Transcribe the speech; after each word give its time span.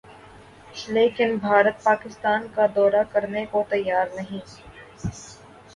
لیکن 0.87 1.35
بھارت 1.37 1.83
پاکستان 1.83 2.47
کا 2.55 2.65
دورہ 2.75 3.03
کرنے 3.11 3.45
کو 3.51 3.63
تیار 3.69 4.07
نہیں 4.15 4.45